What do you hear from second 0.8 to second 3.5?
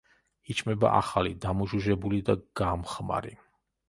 ახალი, დამუჟუჟებული და გამხმარი.